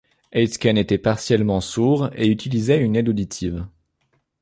[0.31, 3.67] Aitken était partiellement sourd et utilisait une aide auditive.